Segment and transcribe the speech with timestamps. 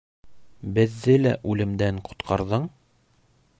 [0.77, 2.69] Беҙҙе лә үлемдән ҡотҡарҙың?